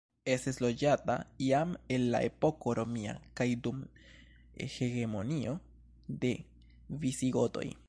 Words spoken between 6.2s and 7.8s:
de visigotoj.